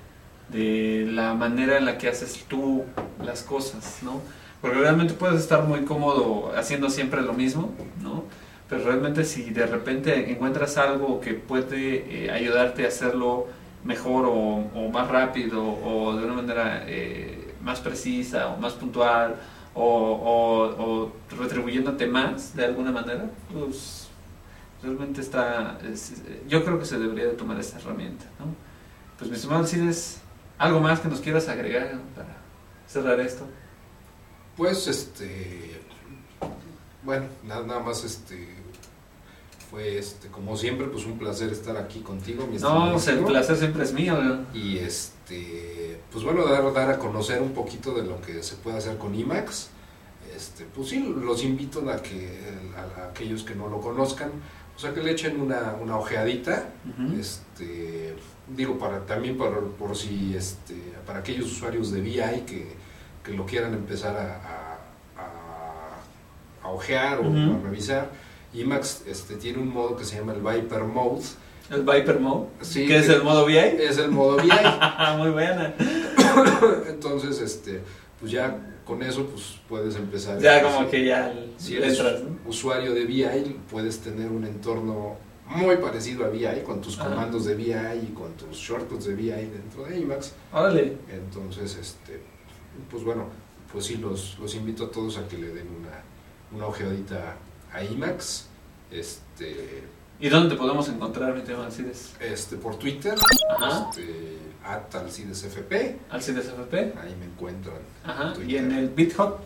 [0.49, 2.85] de la manera en la que haces tú
[3.25, 4.21] las cosas, ¿no?
[4.61, 8.25] Porque realmente puedes estar muy cómodo haciendo siempre lo mismo, ¿no?
[8.69, 13.47] Pero realmente si de repente encuentras algo que puede eh, ayudarte a hacerlo
[13.85, 19.37] mejor o, más rápido o de una manera eh, más precisa o más puntual
[19.75, 24.04] o, retribuyéndote más de alguna manera, pues
[24.85, 25.79] realmente está,
[26.47, 28.47] yo creo que se debería de tomar esta herramienta, ¿no?
[29.19, 30.21] Pues mi estimado es
[30.59, 32.37] ¿Algo más que nos quieras agregar para
[32.87, 33.45] cerrar esto?
[34.57, 35.81] Pues, este,
[37.03, 38.55] bueno, nada, nada más, este,
[39.69, 43.57] fue, este, como siempre, pues un placer estar aquí contigo, mi No, pues, el placer
[43.57, 44.17] siempre es mío.
[44.55, 48.79] Y, este, pues bueno, dar, dar a conocer un poquito de lo que se puede
[48.79, 49.71] hacer con IMAX.
[50.35, 52.41] Este, pues sí, los invito a que
[52.77, 54.31] a, aquellos que no lo conozcan,
[54.77, 56.69] o sea, que le echen una, una ojeadita,
[57.19, 58.15] este
[58.49, 60.75] digo, para también para, por si, este,
[61.07, 62.73] para aquellos usuarios de VI que,
[63.25, 65.99] que lo quieran empezar a, a,
[66.63, 68.11] a, ojear o a revisar,
[68.55, 71.25] Emacs este, tiene un modo que se llama el Viper Mode.
[71.71, 72.49] ¿El Viper Mode?
[72.61, 72.87] Sí.
[72.87, 73.59] ¿Qué es el modo VI?
[73.81, 74.49] Es el modo VI.
[75.19, 75.75] Muy buena.
[76.89, 77.81] Entonces, este,
[78.21, 80.41] pues ya con eso pues puedes empezar.
[80.41, 82.03] Ya como que ya si eres
[82.47, 85.17] usuario de VI, puedes tener un entorno
[85.47, 89.31] muy parecido a VI, con tus comandos de VI y con tus shortcuts de VI
[89.51, 90.33] dentro de Emacs.
[90.53, 90.97] Órale.
[91.11, 92.21] Entonces, este,
[92.91, 93.27] pues bueno,
[93.73, 96.03] pues sí, los, los invito a todos a que le den una,
[96.53, 97.37] una ojeadita
[97.73, 98.49] a Emacs.
[98.91, 99.83] Este,
[100.21, 101.69] ¿Y dónde podemos encontrar mi tema?
[102.21, 103.15] Este, por Twitter,
[103.59, 103.89] Ajá.
[103.91, 105.97] este, at AlcidesFP.
[106.11, 106.75] AlcidesFP.
[106.75, 107.79] Ahí me encuentran.
[108.05, 108.35] Ajá.
[108.47, 109.37] ¿Y en el GitHub?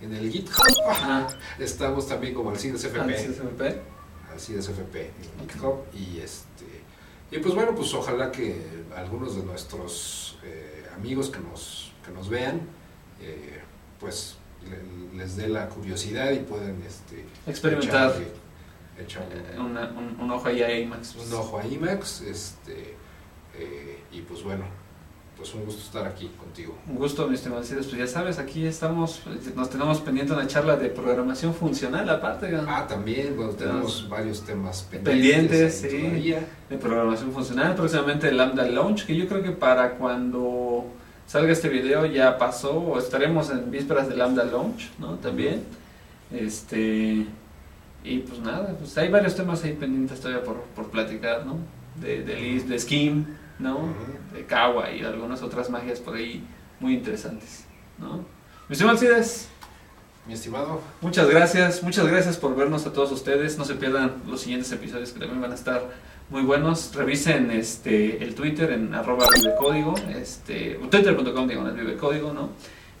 [0.00, 1.26] En el GitHub
[1.58, 2.98] estamos también como AlcidesFP.
[2.98, 3.90] AlcidesFP
[4.34, 5.10] así es FP
[5.94, 6.64] y este
[7.30, 8.60] y pues bueno pues ojalá que
[8.96, 12.60] algunos de nuestros eh, amigos que nos que nos vean
[13.20, 13.60] eh,
[13.98, 14.36] pues
[15.16, 18.14] les dé la curiosidad y pueden este experimentar
[18.98, 22.96] echar, eh, un, ojo ahí a IMAX un ojo a IMAX este
[24.12, 24.64] y pues bueno
[25.40, 26.76] pues un gusto estar aquí contigo.
[26.86, 29.22] Un gusto, mi estimado Pues ya sabes, aquí estamos,
[29.56, 32.54] nos tenemos pendiente una charla de programación funcional aparte.
[32.68, 35.76] Ah, también, bueno, tenemos, varios temas pendientes.
[35.76, 36.34] sí,
[36.68, 37.74] de programación funcional.
[37.74, 40.84] Próximamente el Lambda Launch, que yo creo que para cuando
[41.26, 45.14] salga este video ya pasó, o estaremos en vísperas de Lambda Launch, ¿no?
[45.14, 45.64] También.
[46.30, 47.24] Este,
[48.04, 51.56] y pues nada, pues hay varios temas ahí pendientes todavía por, por platicar, ¿no?
[51.98, 53.24] De, de, de Skim,
[53.60, 53.94] ¿no?
[54.32, 56.44] De Kawa y algunas otras magias por ahí
[56.80, 57.64] muy interesantes,
[57.98, 58.24] ¿no?
[58.68, 59.48] Mi estimado Alcides,
[60.26, 63.58] Mi estimado, muchas gracias, muchas gracias por vernos a todos ustedes.
[63.58, 65.90] No se pierdan los siguientes episodios que también van a estar
[66.30, 66.94] muy buenos.
[66.94, 72.50] Revisen este el Twitter en arroba vivecódigo, este, twitter.com diagonal vivecódigo, ¿no?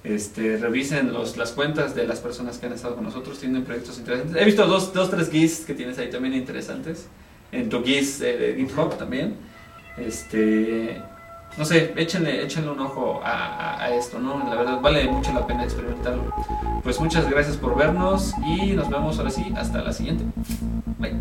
[0.02, 3.98] Este, revisen los, las cuentas de las personas que han estado con nosotros, tienen proyectos
[3.98, 4.40] interesantes.
[4.40, 7.06] He visto dos, dos tres GIS que tienes ahí también interesantes.
[7.52, 9.36] En tu GIS eh, de GitHub también.
[10.00, 11.02] Este,
[11.58, 14.38] no sé, échenle, échenle un ojo a, esto, ¿no?
[14.48, 16.32] La verdad vale mucho la pena experimentarlo.
[16.82, 20.24] Pues muchas gracias por vernos y nos vemos ahora sí hasta la siguiente.
[20.98, 21.16] Bye.